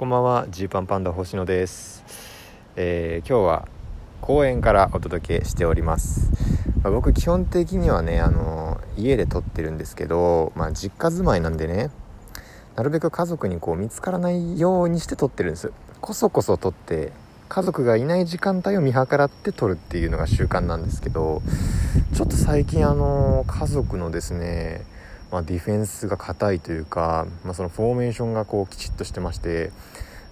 [0.00, 2.02] こんばんはジーパンパンダ星野です、
[2.74, 3.68] えー、今日は
[4.22, 6.30] 公園からお届けしております、
[6.82, 11.90] まあ、僕基本的にはねあの家で撮ってるんですけどまあ実家住まいなんでね
[12.76, 15.70] なるべく家族にこう見つからないようにして撮ってるんです。
[16.00, 17.12] こそこそ撮って
[17.50, 21.42] 家族がいない時間帯を見計らって撮るっていうのが習慣なんですけど
[22.14, 24.86] ちょっと最近あの家族のですね
[25.30, 29.70] まあ、ディフェンスが硬いというか、まあ、そのフォーメーションがこうきちっとしてまして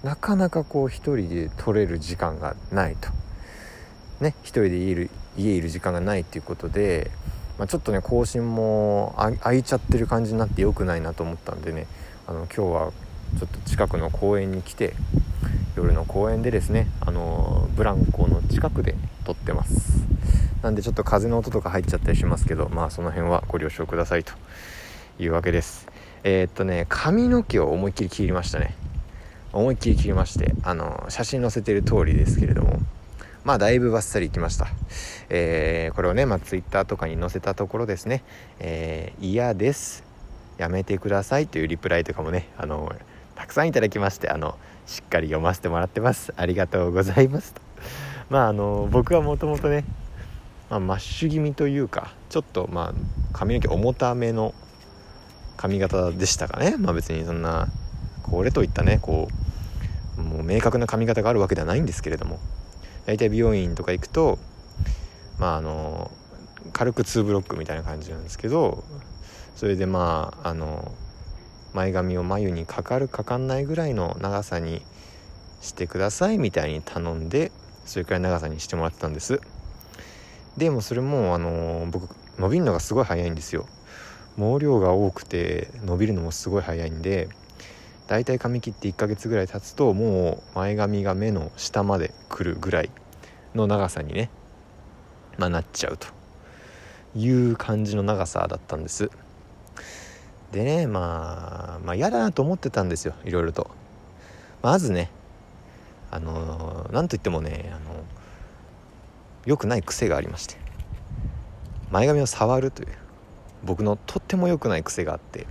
[0.03, 3.11] なかなかこう一人で取れる時間がないと。
[4.21, 7.11] ね一人でいる家いる時間がないっていうことで、
[7.59, 11.87] まあ、ちょっとね更新も空いちゃってる感じになって良くないなと思ったんでね
[12.27, 12.93] あの今日は
[13.39, 14.95] ちょっと近くの公園に来て
[15.77, 20.07] 夜の公園でですねあのブランコの近くで撮ってます。
[20.63, 24.33] なんでちょっと風の音とか入っちゃったりしますけどまあその辺はご了承くださいと。
[25.19, 25.87] いうわけです。
[26.25, 28.75] えー、っとね髪の毛を思いっきり切りましたね。
[29.53, 32.79] 思いっきり切りましてあの写真載せてる通りですけれども。
[33.45, 34.67] まあだいぶバッサリいきました、
[35.31, 38.23] えー、これをねまあ Twitter とかに載せたところですね
[38.61, 40.05] 「えー、嫌です。
[40.59, 42.93] やめてください」というリプライとかもねあの
[43.37, 46.35] たくさんいただきましてあのしっかり読ませてもらってます。
[46.37, 47.55] ありがとうございます。
[47.55, 47.63] と
[48.29, 49.85] まああの僕はもともとね、
[50.69, 52.95] まあ、マッシュ気味というかちょっとまあ
[53.33, 54.53] 髪の毛重ための
[55.59, 56.77] 髪型でしたかね。
[56.79, 57.69] まあ別にそんな
[58.23, 59.29] これといったねこ
[60.17, 62.39] うもう明確な髪型があるわけではないんですけれども。
[63.09, 64.39] 大体美容院とか行くと
[65.39, 66.11] まああの
[66.75, 68.85] 軽く2ブロックみたいな感じなんですけど
[69.57, 70.93] それでまああの
[71.73, 74.83] 前髪を眉にかかるかかんないぐらいの長さに
[75.63, 77.51] してくださいみたいに頼んで
[77.87, 79.41] それくらい長さにしてもらってたんです。
[80.59, 83.67] でもそれもあの僕伸びるのがすごい早いんですよ。
[84.39, 87.29] 毛量が多くて伸びるのもすごい早いんで
[88.07, 92.91] だいたい髪切って1ヶ月ぐらい経つともう前髪が目の下まで来るぐらい
[93.55, 94.31] の長さにね、
[95.37, 96.07] まあ、なっちゃうと
[97.17, 99.11] いう感じの長さだったんです。
[100.53, 103.71] でねまあまあ嫌だなと思ってたんですよいろいろと。
[104.63, 105.11] まずね
[106.11, 108.03] あの何と言ってもねあの
[109.45, 110.57] 良くない癖がありまして。
[111.91, 112.89] 前髪を触るという。
[113.65, 115.47] 僕のとっても良くない癖があって。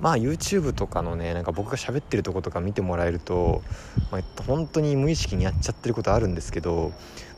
[0.00, 3.62] まあ YouTube とかのねなんか僕が喋ってるとことか見てもらえると、
[4.10, 6.92] まあ、本当に無意識にやっちゃってることあるんですけど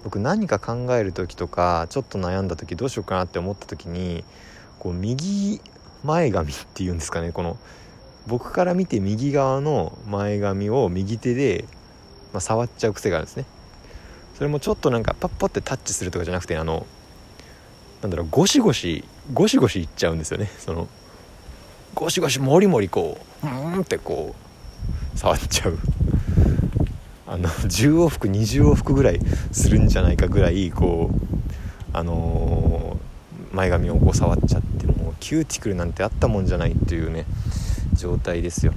[0.05, 4.25] 僕何か考える時とかちょっと悩んだ時どうしようかなって思った時に
[4.79, 5.61] こう右
[6.03, 7.59] 前髪っていうんですかねこの
[8.27, 11.67] 僕から見て右側の前髪を右手で、
[12.33, 13.45] まあ、触っちゃう癖があるんですね。
[14.35, 16.87] それもちょっとなんかパッパってタッチするとかじゃなくてあの
[18.03, 20.51] なんだろうゴシゴシゴシゴシいっちゃうんですよね。
[20.59, 20.89] その
[21.95, 24.35] ゴシゴシモリモリこううんってこ
[25.15, 25.79] う触っちゃう。
[27.27, 29.21] あの10往復20往復ぐらい
[29.51, 31.17] するんじゃないかぐらいこう
[31.93, 37.27] あのー、前髪をこう触っちゃってもうキューティクルなんてあったもんじゃないっていうね
[37.95, 38.75] 状態ですよ。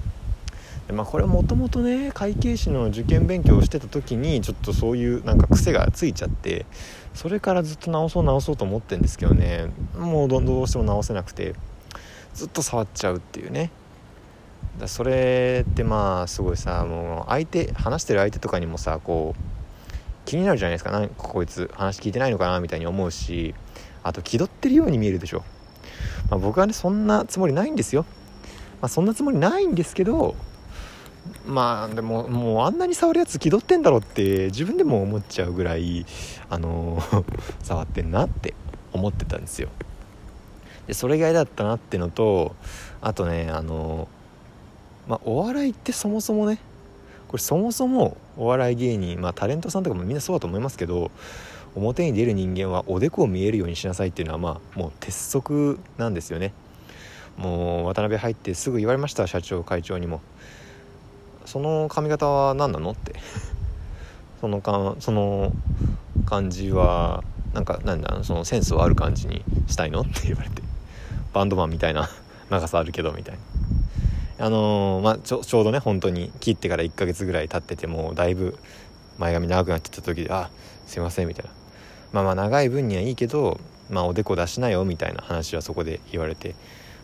[0.94, 6.66] まあこれもともとね会計士の受験勉強をしてた時にちょっとそういうなんか癖がついちゃって
[7.14, 9.68] それからずっと直そう直そうと思ってんですけどね
[9.98, 11.54] もうどうしても直せなくて
[12.34, 13.72] ずっと触っちゃうっていうね。
[14.80, 20.92] だそれってまあすごいさもう相手話してる相手とかにもさこう気になるじゃないですか。
[20.92, 23.54] なんかこいつ話聞いてないのかなみたいに思うし
[24.04, 25.44] あと気取ってるように見えるでしょ、
[26.30, 28.06] まあ、僕はねそんなつもりないんですよ、
[28.82, 30.36] まあ、そんなつもりないんですけど
[31.46, 36.06] まあでももうあんなに触るやつ気取ってんだろうって自分でも思っちゃうぐらい
[36.50, 37.02] あの
[37.64, 38.54] 触ってんなって
[38.94, 39.70] 思ってたんですよ。
[40.88, 42.56] でそれが嫌だったなっていうのと
[43.02, 44.08] あとねあの
[45.08, 46.60] まあお笑いってそもそもね
[47.28, 51.12] これそもそもお笑い芸人まあタレントさんとかもみんなそうだと思いますけど
[51.76, 56.54] 表に出る人間はおでこを見えるようにしなさいっていうのはまあもう鉄則なんですよね。
[57.38, 60.22] もう渡辺入ってすぐ言われました社長会長にも。
[61.50, 63.16] その髪型は何なのって。
[64.40, 65.52] そのかその
[66.26, 67.24] 感じは
[67.54, 70.62] なんかなんだそのセンスはある感じにしたいのって言われて。
[71.34, 72.08] バンドマンみたいな
[72.52, 73.36] 長さあるけどみたい
[74.38, 74.46] な。
[74.46, 78.58] あのー、まあちょちょうどね本当に切ってから1ヶ月ぐらい経っててもだいぶ
[79.18, 80.52] 前髪長くなってた時で「あ
[80.86, 81.52] すいません」みたいな。
[82.14, 83.60] まあまあ長い分にはいいけど
[83.90, 86.54] まあおでこ出しなよみたいな話はそこで言われて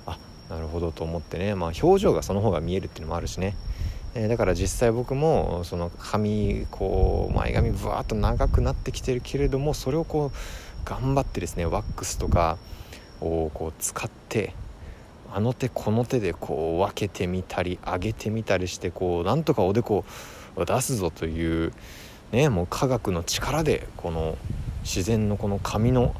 [0.05, 0.17] あ
[0.49, 1.55] なるほどと思ってね。
[1.55, 3.55] まあ表情がその方が見えるっていうのもあるしね。
[4.17, 12.57] えー、だから実際僕もその髪こう前髪ぶわっと長くなってきてるけれどもそれをこう頑張ってですねワックスとか
[13.19, 14.53] をこう使って
[15.33, 20.05] あの手この手でこう分けてみたり上げてみたりしてこうなんとかおでこ
[20.55, 21.73] を出すぞという
[22.31, 24.37] ねもう科学の力でこの
[24.83, 26.15] 自然のこの髪の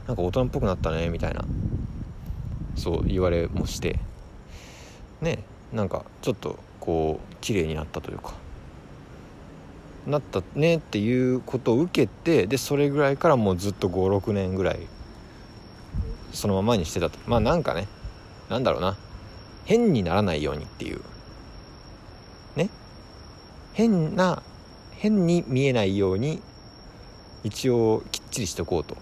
[0.07, 1.45] なんか大人っぽくなったねみたいな
[2.75, 3.99] そう言われもして
[5.21, 5.39] ね
[5.71, 8.44] なんかちょっとこう綺麗になったというか。
[10.07, 14.79] なったねっていうことを受けてでそれぐらいからもうずっと56年ぐらい
[16.31, 17.17] そのままにしてたと。
[17.25, 17.87] まあなんかね
[18.49, 18.97] なんだろうな。
[19.65, 21.01] 変にならないようにっていう。
[22.55, 22.69] ね。
[23.73, 24.43] 変な
[24.91, 26.41] 変に見えないように
[27.43, 28.97] 一応きっちりしておこうと。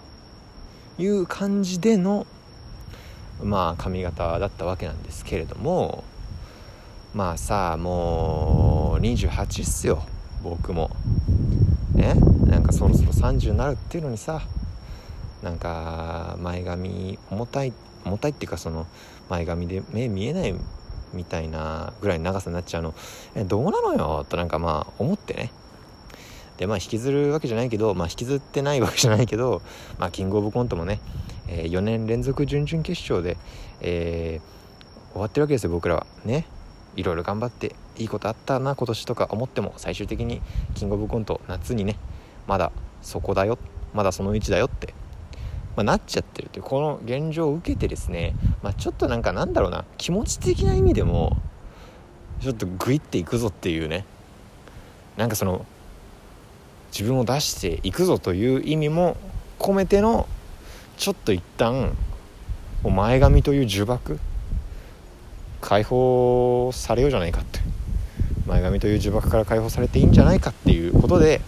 [1.00, 2.27] いう感じでの
[3.44, 6.03] まあ髪型だったわけなんですけれども
[7.15, 10.03] まあさあもう28っすよ。
[10.44, 10.92] 僕も。
[11.94, 12.16] ね？
[12.45, 14.42] なんかそろそろ30になるっていうのにさ
[15.42, 17.74] なんか前髪重たい
[18.06, 18.86] 重たいっていうかその
[19.30, 20.54] 前髪で目見えない
[21.13, 22.94] みたいなぐらいの長さになっちゃうの。
[23.36, 24.25] えどうなのよ？
[24.28, 25.51] となんかまあ思ってね。
[26.57, 29.62] でまあ引きずるわけじゃないけどまあ引きずってないわけじゃないけど
[29.98, 31.00] まあキングオブコントもね、
[31.48, 33.38] えー、4年連続準々決勝で、
[33.81, 36.06] えー、終わってるわけですよ僕らは。
[36.25, 36.46] ね？
[36.96, 37.75] いろいろ頑張って。
[37.98, 40.42] いいことあったな今年とか思っても最終的に
[40.75, 41.98] キングオブコント夏にね
[42.48, 43.57] まだそこだよ
[43.94, 44.94] まだその位置だよって、
[45.75, 51.38] まあ、なっちゃってるというこの現状を受けてですね、まあ、ちょっとなんかなんだろうな気持ち的な意味でも
[52.42, 54.06] ちょっとグイっていくぞっていうね
[55.18, 55.66] なんかその
[56.92, 59.18] 自分を出していくぞという意味も
[59.60, 60.28] 込めての
[60.98, 61.96] ちょっと一旦
[62.84, 64.20] 前髪という呪縛
[65.62, 67.60] 解放されようじゃないかって
[68.45, 71.41] 前髪という呪縛から解放されていいんじゃないかっていうことで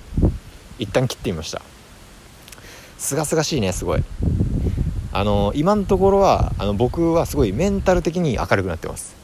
[0.80, 1.62] 一旦切ってみました。
[2.98, 4.04] すがすがしいねすごい。
[5.12, 9.16] あの今のところはあの僕はすごいメンタル的に明るくなってます。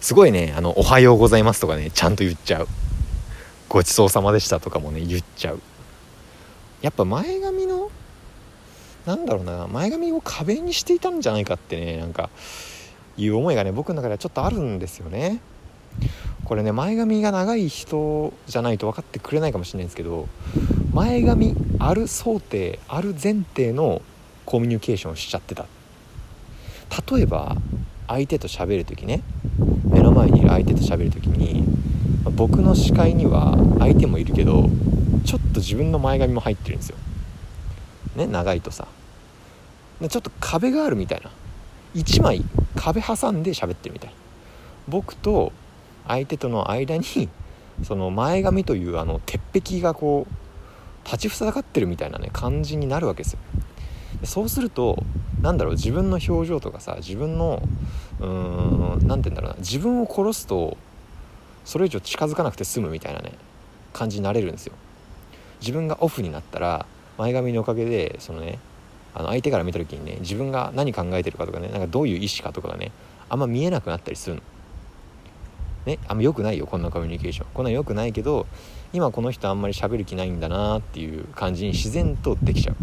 [0.00, 2.68] すごいねあの「おはようございます」とかねちゃんと言っちゃう
[3.68, 5.60] 「ごちそうさまでした」とかもね言っちゃう。
[6.80, 7.90] やっぱ前髪の
[9.04, 12.30] なんだろうな前髪を壁にしていたんじゃないかってねなんか
[13.16, 15.40] いう思いがね僕の中ではちょっとあるんですよね。
[16.48, 20.28] これね前髪が長い人じゃないと分かってくれないかもしれないんですけど
[20.94, 24.00] 前髪ある想定ある前提の
[24.46, 25.66] コミュニケーションをしちゃってた。
[27.14, 27.58] 例えば
[28.06, 29.22] 相手と喋る時ね
[29.84, 31.64] 目の前にいる相手と喋る時に
[32.34, 34.70] 僕の視界には相手もいるけど
[35.26, 36.96] ちょっと自分の前髪も入ってるんですよ。
[38.16, 38.88] ね長いとさ。
[40.00, 41.30] でちょっと壁があるみたいな。
[41.94, 42.42] 1枚
[42.74, 44.12] 壁挟んで喋ってるみたい
[44.88, 45.52] 僕と
[46.08, 47.04] 相手との間に
[47.84, 53.38] その前髪というあの鉄壁がこう立ちふさがってるみたいなね感じになるわけですよ
[54.24, 55.02] そうすると
[55.40, 57.62] なんだろう自分の表情とかさ自分の
[58.20, 58.26] うー
[59.04, 60.76] ん何て言うんだろうな自分を殺すと
[61.64, 63.32] それ以上近づかなくて済むみたいなね
[63.92, 64.72] 感じになれるんですよ
[65.60, 66.86] 自分がオフになったら
[67.16, 68.58] 前髪のおかげでそのね
[69.14, 72.92] あの相手から見た時にね自分が何考えてるかとかねなんかどういう意思かとかがね
[73.28, 74.42] あんま見えなくなったりするの。
[75.86, 77.46] ね、あんま良くないよこんなコミュニケーション。
[77.54, 78.46] こんな良くないけど
[78.92, 82.76] 今この人あんまり喋る気ないんだなっていう感じに自然とできちゃう。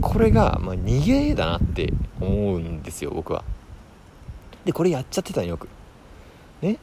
[0.00, 3.44] これが、まあ、逃げだなって思うんですよ僕は。
[4.64, 5.68] でこれやっちゃってたのよく。
[6.60, 6.78] ね？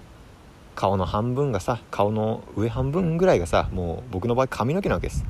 [0.76, 5.26] 顔の半分がさ顔の上半分ぐらいがさもう僕の場合髪の毛なわけです。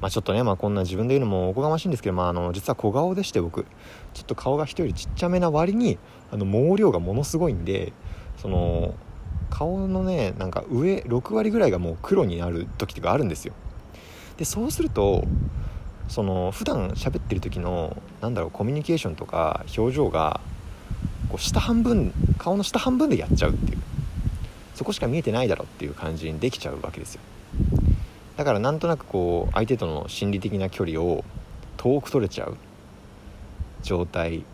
[0.00, 3.64] まあちょっとね、まあ、こんな自分で言うのもおこがましいんですけど、まあ、あの実は小顔でして僕。
[4.12, 5.98] ちょっと顔が人よりちっちゃめな割に
[6.30, 7.92] あの毛量がものすごいんで
[8.36, 8.94] その
[9.50, 13.54] 顔のねなんか上6割ぐらいがもう黒になる時とかあるんですよ。
[14.36, 15.24] でそうすると
[16.08, 20.40] その普段喋ってる時のなんだろうコミュニケーションとか表情が
[21.28, 23.78] こう下半分顔の下半分でやっちゃうっていう。
[24.76, 27.22] そこしか見えてないだろっていう感じにできちゃうわけですよ。
[28.36, 31.24] だからなんとなくこう相手との心理的な距離を
[31.78, 32.58] 遠く取れちゃう
[33.82, 34.44] 状態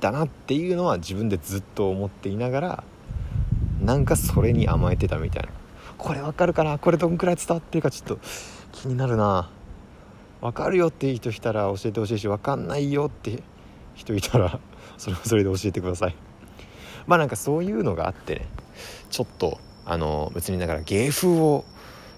[0.00, 2.84] だなっていうのは自分でずっと思っていながら
[3.80, 5.48] なんかそれに甘えてたみたいな。
[5.98, 6.78] これわかるかな？
[6.78, 8.18] これどんくらい伝わってるかちょっと
[8.72, 9.50] 気になるな。
[10.40, 13.42] 分かるよっていう人いたら教えてほしいし分かんないよって
[13.94, 14.58] 人いたら
[14.96, 16.14] それはそれで教えてください。
[17.06, 18.48] まあなんかそういうのがあってね。
[19.10, 21.64] ちょっとあの別にだから芸風を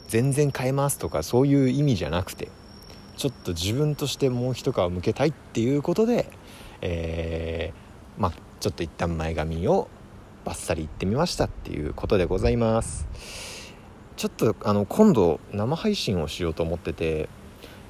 [0.09, 2.49] 全然変えますとかそういう意味じゃなくて
[3.17, 6.29] ちょっと自分としてもう一皮向けたいっていうことで
[6.83, 9.89] えー、まあちょっと一旦前髪を
[10.45, 13.07] バッサリいってみましたっていうことでございます。
[14.17, 17.29] ちょっとあの今度生配信をしようと思ってて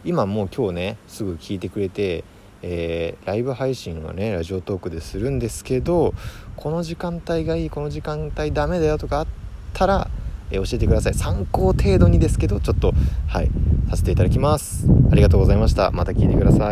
[0.05, 2.25] 今もう今日ねすぐ聞いてくれて、
[2.63, 6.15] えー、ライブ配信はねラジオトークでするんですけど
[6.57, 9.27] この時間帯がいいこの時間帯ダメだよとかあっ
[9.75, 10.09] たら、
[10.51, 11.15] えー、教えてください。
[11.15, 12.93] 参考程度にですけどちょっと
[13.29, 13.51] はい
[13.91, 14.87] させていただきます。
[15.11, 15.91] ありがとうございました。
[15.91, 16.71] また聞いてください。